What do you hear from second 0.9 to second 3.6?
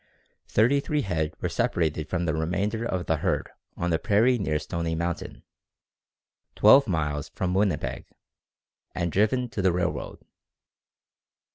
head were separated from the remainder of the herd